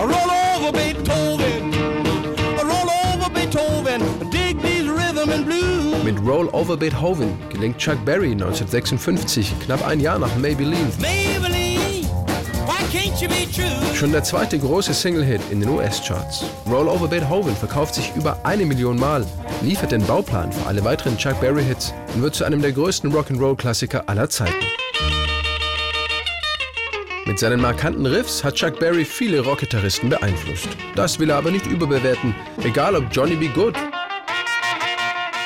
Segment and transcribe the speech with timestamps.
[0.00, 1.72] Roll over Beethoven.
[2.62, 4.00] Roll over Beethoven.
[4.30, 6.02] Dig these rhythm and blues.
[6.04, 12.08] Mit Roll Over Beethoven gelingt Chuck Berry 1956, knapp ein Jahr nach Maybelline, Maybelline,
[12.66, 13.94] why can't you be true?
[13.94, 16.44] schon der zweite große Single-Hit in den US-Charts.
[16.66, 19.26] Roll Over Beethoven verkauft sich über eine Million Mal,
[19.60, 24.08] liefert den Bauplan für alle weiteren Chuck Berry-Hits und wird zu einem der größten Rock'n'Roll-Klassiker
[24.08, 24.64] aller Zeiten.
[27.30, 30.66] Mit seinen markanten Riffs hat Chuck Berry viele Rockgitarristen beeinflusst.
[30.96, 32.34] Das will er aber nicht überbewerten,
[32.64, 33.46] egal ob Johnny B.
[33.46, 33.76] Good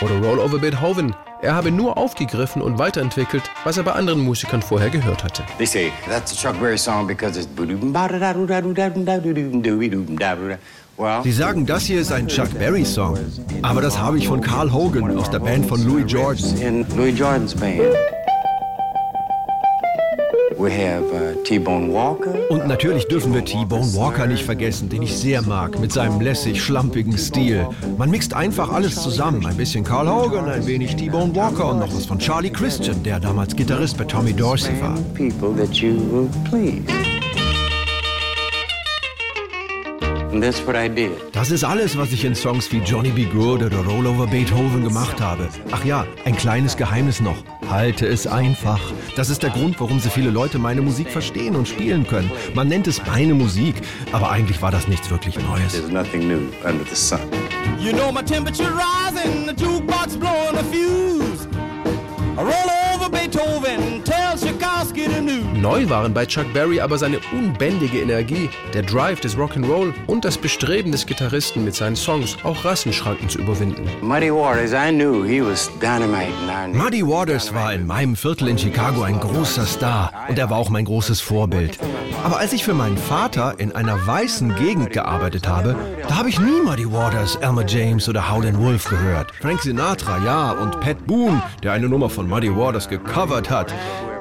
[0.00, 1.14] oder Roll Over Beethoven.
[1.42, 5.42] Er habe nur aufgegriffen und weiterentwickelt, was er bei anderen Musikern vorher gehört hatte.
[5.58, 7.48] They say that's a Chuck Berry song because it's.
[11.22, 13.18] Sie sagen, das hier ist ein Chuck Berry-Song.
[13.62, 16.86] Aber das habe ich von Carl Hogan aus der Band von Louis Jordan.
[22.48, 26.62] Und natürlich dürfen wir T-Bone Walker nicht vergessen, den ich sehr mag, mit seinem lässig
[26.62, 27.66] schlampigen Stil.
[27.98, 29.44] Man mixt einfach alles zusammen.
[29.46, 33.20] Ein bisschen Carl Hogan, ein wenig T-Bone Walker und noch was von Charlie Christian, der
[33.20, 34.98] damals Gitarrist bei Tommy Dorsey war.
[40.40, 43.24] Das ist alles, was ich in Songs wie Johnny B.
[43.24, 45.48] Good oder Roll Over Beethoven gemacht habe.
[45.70, 47.36] Ach ja, ein kleines Geheimnis noch.
[47.70, 48.80] Halte es einfach.
[49.16, 52.30] Das ist der Grund, warum so viele Leute meine Musik verstehen und spielen können.
[52.54, 53.76] Man nennt es meine Musik,
[54.12, 55.72] aber eigentlich war das nichts wirklich Neues.
[55.72, 57.20] There's nothing new under the sun.
[57.78, 60.62] You know my temperature rising, the jukebox blowing a
[65.64, 70.36] Neu waren bei Chuck Berry aber seine unbändige Energie, der Drive des Rock'n'Roll und das
[70.36, 73.88] Bestreben des Gitarristen mit seinen Songs auch Rassenschranken zu überwinden.
[74.02, 78.48] Muddy Waters, I knew he was dynamite in our Muddy Waters war in meinem Viertel
[78.48, 81.78] in Chicago ein großer Star und er war auch mein großes Vorbild.
[82.24, 85.76] Aber als ich für meinen Vater in einer weißen Gegend gearbeitet habe,
[86.06, 89.32] da habe ich nie Muddy Waters, Elmer James oder Howlin' Wolf gehört.
[89.40, 93.72] Frank Sinatra, ja, und Pat Boone, der eine Nummer von Muddy Waters gecovert hat.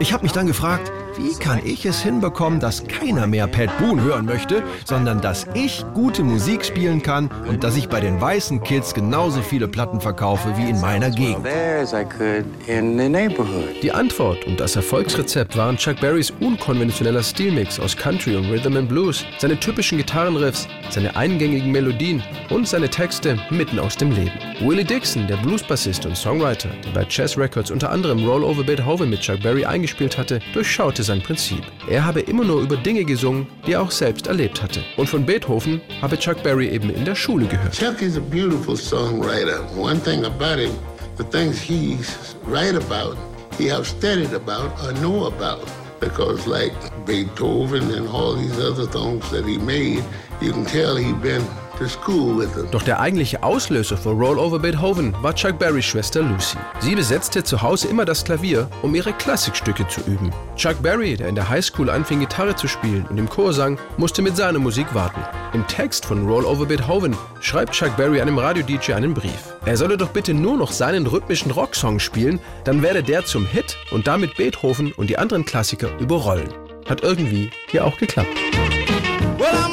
[0.04, 4.02] Ich habe mich dann gefragt, wie kann ich es hinbekommen, dass keiner mehr Pat Boone
[4.02, 8.62] hören möchte, sondern dass ich gute Musik spielen kann und dass ich bei den weißen
[8.64, 11.46] Kids genauso viele Platten verkaufe wie in meiner Gegend.
[13.82, 18.90] Die Antwort und das Erfolgsrezept waren Chuck Berrys unkonventioneller Stilmix aus Country und Rhythm and
[18.90, 24.34] Blues, seine typischen Gitarrenriffs, seine eingängigen Melodien und seine Texte mitten aus dem Leben.
[24.60, 29.10] Willie Dixon, der Bluesbassist und Songwriter, der bei Chess Records unter anderem Roll Over Beethoven
[29.10, 31.64] mit Chuck Berry eingespielt hatte, durchschaute sein Prinzip.
[31.90, 34.84] Er habe immer nur über Dinge gesungen, die er auch selbst erlebt hatte.
[34.98, 37.74] Und von Beethoven habe Chuck Berry eben in der Schule gehört.
[37.74, 39.62] Chuck is a beautiful songwriter.
[39.78, 40.72] One thing about him,
[41.18, 41.98] the things he
[42.46, 43.18] write about,
[43.58, 45.68] he have studied about or know about.
[46.00, 46.74] Because like
[47.06, 50.04] Beethoven and all these other songs that he made,
[50.42, 51.44] you can tell he been
[51.78, 52.68] to school with them.
[52.72, 56.58] Doch der eigentliche Auslöser für Roll Over Beethoven war Chuck Berrys Schwester Lucy.
[56.80, 60.32] Sie besetzte zu Hause immer das Klavier, um ihre Klassikstücke zu üben.
[60.56, 64.22] Chuck Berry, der in der Highschool anfing Gitarre zu spielen und im Chor sang, musste
[64.22, 65.22] mit seiner Musik warten.
[65.54, 69.54] Im Text von Roll Over Beethoven schreibt Chuck Berry einem Radio-DJ einen Brief.
[69.66, 73.78] Er solle doch bitte nur noch seinen rhythmischen Rocksong spielen, dann werde der zum Hit
[73.92, 76.50] und damit Beethoven und die anderen Klassiker überrollen.
[76.88, 78.30] Hat irgendwie hier auch geklappt.
[79.38, 79.73] Well,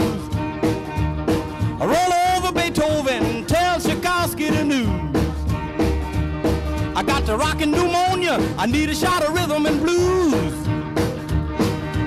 [8.37, 10.53] Pneumonia, I need a shot of rhythm and blues.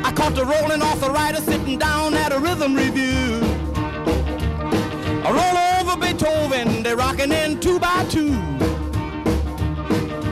[0.04, 3.40] I caught the rolling arthritis sitting down at a rhythm review.
[5.24, 8.32] I roll over Beethoven, they're rocking in two by two.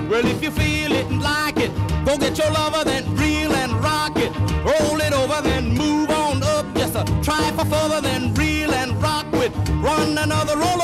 [0.09, 1.73] Well, if you feel it and like it,
[2.05, 4.33] go get your lover, then reel and rock it.
[4.63, 6.67] Roll it over, then move on up.
[6.75, 9.53] Just a try for further, then reel and rock with.
[9.81, 10.83] Run another roll